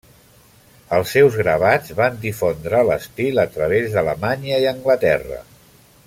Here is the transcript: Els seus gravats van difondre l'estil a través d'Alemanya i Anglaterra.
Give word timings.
Els 0.97 1.11
seus 1.17 1.35
gravats 1.41 1.91
van 1.99 2.17
difondre 2.23 2.81
l'estil 2.89 3.43
a 3.47 3.49
través 3.57 3.93
d'Alemanya 3.97 4.57
i 4.65 4.69
Anglaterra. 4.75 5.43